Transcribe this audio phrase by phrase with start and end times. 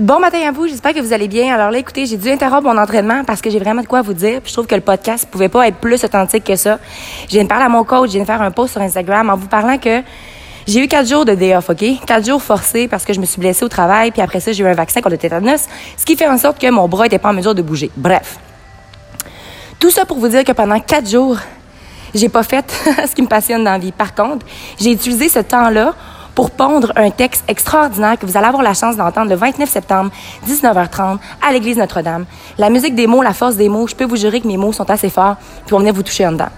[0.00, 1.54] Bon matin à vous, j'espère que vous allez bien.
[1.54, 4.12] Alors là, écoutez, j'ai dû interrompre mon entraînement parce que j'ai vraiment de quoi vous
[4.12, 4.42] dire.
[4.44, 6.78] Je trouve que le podcast pouvait pas être plus authentique que ça.
[7.26, 9.30] Je viens de parler à mon coach, je viens de faire un post sur Instagram
[9.30, 10.02] en vous parlant que
[10.66, 11.82] j'ai eu quatre jours de day OK?
[12.06, 14.62] Quatre jours forcés parce que je me suis blessée au travail, puis après ça, j'ai
[14.62, 15.66] eu un vaccin contre le tétanos,
[15.96, 17.90] ce qui fait en sorte que mon bras était pas en mesure de bouger.
[17.96, 18.38] Bref.
[19.78, 21.38] Tout ça pour vous dire que pendant quatre jours,
[22.14, 22.70] j'ai pas fait
[23.08, 23.92] ce qui me passionne dans la vie.
[23.92, 24.44] Par contre,
[24.78, 25.94] j'ai utilisé ce temps-là
[26.36, 30.10] pour pondre un texte extraordinaire que vous allez avoir la chance d'entendre le 29 septembre,
[30.46, 32.26] 19h30, à l'église Notre-Dame.
[32.58, 34.72] La musique des mots, la force des mots, je peux vous jurer que mes mots
[34.72, 36.50] sont assez forts puis vont venir vous toucher en dedans.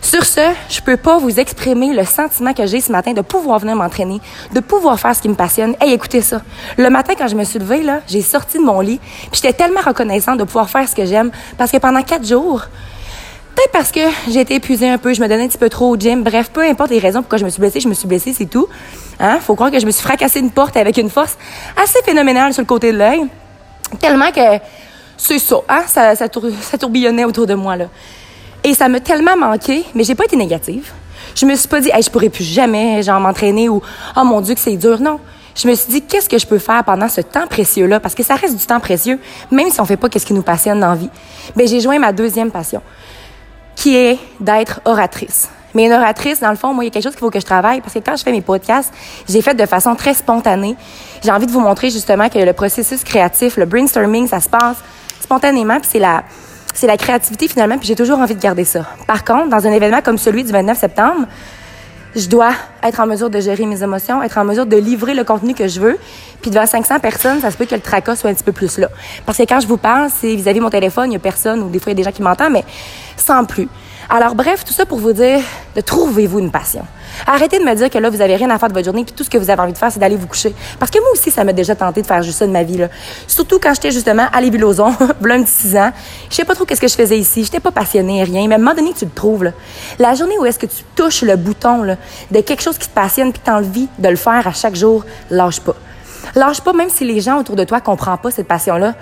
[0.00, 3.58] Sur ce, je peux pas vous exprimer le sentiment que j'ai ce matin de pouvoir
[3.58, 4.20] venir m'entraîner,
[4.54, 5.74] de pouvoir faire ce qui me passionne.
[5.80, 6.40] Hey, écoutez ça.
[6.78, 9.52] Le matin, quand je me suis levée, là, j'ai sorti de mon lit, puis j'étais
[9.52, 12.62] tellement reconnaissante de pouvoir faire ce que j'aime, parce que pendant quatre jours,
[13.72, 15.96] Parce que j'ai été épuisée un peu, je me donnais un petit peu trop au
[15.96, 16.22] gym.
[16.22, 18.46] Bref, peu importe les raisons pourquoi je me suis blessée, je me suis blessée, c'est
[18.46, 18.68] tout.
[19.18, 19.38] Hein?
[19.40, 21.36] Faut croire que je me suis fracassé une porte avec une force
[21.76, 23.22] assez phénoménale sur le côté de l'œil.
[24.00, 24.40] Tellement que
[25.16, 25.82] c'est ça, hein?
[25.86, 27.86] Ça, tourbillonnait autour de moi, là.
[28.64, 30.92] Et ça m'a tellement manqué, mais j'ai pas été négative.
[31.34, 33.82] Je me suis pas dit, hey, je pourrais plus jamais, m'entraîner ou,
[34.16, 35.00] oh mon Dieu, que c'est dur.
[35.00, 35.20] Non.
[35.54, 38.00] Je me suis dit, qu'est-ce que je peux faire pendant ce temps précieux-là?
[38.00, 39.18] Parce que ça reste du temps précieux,
[39.50, 41.10] même si on fait pas qu'est-ce qui nous passionne dans la vie.
[41.56, 42.82] Ben, j'ai joint ma deuxième passion
[43.80, 45.48] qui est d'être oratrice.
[45.74, 47.40] Mais une oratrice, dans le fond, moi, il y a quelque chose qu'il faut que
[47.40, 48.92] je travaille parce que quand je fais mes podcasts,
[49.26, 50.76] j'ai fait de façon très spontanée.
[51.24, 54.76] J'ai envie de vous montrer justement que le processus créatif, le brainstorming, ça se passe
[55.20, 56.24] spontanément, puis c'est la
[56.72, 58.86] c'est la créativité finalement, puis j'ai toujours envie de garder ça.
[59.06, 61.26] Par contre, dans un événement comme celui du 29 septembre,
[62.16, 65.24] je dois être en mesure de gérer mes émotions, être en mesure de livrer le
[65.24, 65.98] contenu que je veux.
[66.42, 68.78] Puis devant 500 personnes, ça se peut que le tracas soit un petit peu plus
[68.78, 68.88] là.
[69.26, 71.68] Parce que quand je vous parle, c'est vis-à-vis mon téléphone, il y a personne ou
[71.68, 72.64] des fois il y a des gens qui m'entendent, mais
[73.16, 73.68] sans plus.
[74.12, 75.40] Alors bref, tout ça pour vous dire
[75.76, 76.84] de trouvez-vous une passion.
[77.28, 79.14] Arrêtez de me dire que là, vous avez rien à faire de votre journée, puis
[79.14, 80.52] tout ce que vous avez envie de faire, c'est d'aller vous coucher.
[80.80, 82.76] Parce que moi aussi, ça m'a déjà tenté de faire juste ça de ma vie.
[82.76, 82.88] Là.
[83.28, 85.92] Surtout quand j'étais justement à l'Ébilozon, voilà un petit six ans.
[86.28, 87.44] Je sais pas trop qu'est-ce que je faisais ici.
[87.44, 88.48] J'étais pas passionnée, rien.
[88.48, 89.44] Mais à un moment donné, tu le trouves.
[89.44, 89.52] Là.
[90.00, 91.96] La journée où est-ce que tu touches le bouton là,
[92.32, 95.04] de quelque chose qui te passionne, puis tu envie de le faire à chaque jour,
[95.30, 95.76] lâche pas.
[96.34, 98.94] Lâche pas, même si les gens autour de toi comprennent pas cette passion-là.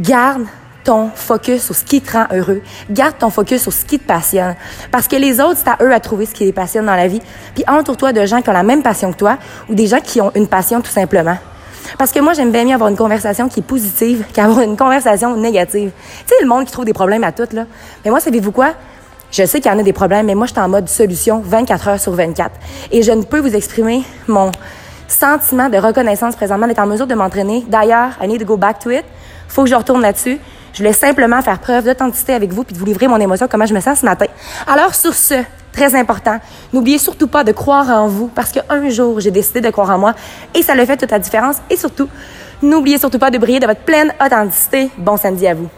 [0.00, 0.46] Garde
[0.86, 2.62] ton focus sur ce qui te rend heureux.
[2.88, 4.54] Garde ton focus sur ce qui te passionne.
[4.92, 7.08] Parce que les autres, c'est à eux à trouver ce qui les passionne dans la
[7.08, 7.20] vie.
[7.54, 9.36] Puis entoure-toi de gens qui ont la même passion que toi
[9.68, 11.36] ou des gens qui ont une passion tout simplement.
[11.98, 15.36] Parce que moi, j'aime bien mieux avoir une conversation qui est positive qu'avoir une conversation
[15.36, 15.90] négative.
[16.26, 17.64] Tu sais, le monde qui trouve des problèmes à tout, là.
[18.04, 18.72] Mais moi, savez-vous quoi?
[19.32, 21.42] Je sais qu'il y en a des problèmes, mais moi, je suis en mode solution
[21.44, 22.50] 24 heures sur 24.
[22.92, 24.52] Et je ne peux vous exprimer mon
[25.08, 27.64] sentiment de reconnaissance présentement d'être en mesure de m'entraîner.
[27.68, 29.04] D'ailleurs, I need to go back to it.
[29.48, 30.38] Faut que je retourne là-dessus.
[30.76, 33.64] Je voulais simplement faire preuve d'authenticité avec vous puis de vous livrer mon émotion, comment
[33.64, 34.26] je me sens ce matin.
[34.66, 35.42] Alors, sur ce,
[35.72, 36.38] très important,
[36.74, 39.96] n'oubliez surtout pas de croire en vous parce qu'un jour, j'ai décidé de croire en
[39.96, 40.14] moi
[40.54, 41.56] et ça le fait toute la différence.
[41.70, 42.10] Et surtout,
[42.60, 44.90] n'oubliez surtout pas de briller de votre pleine authenticité.
[44.98, 45.70] Bon samedi à vous.